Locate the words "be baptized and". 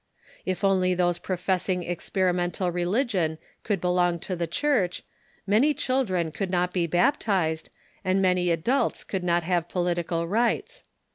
6.73-8.19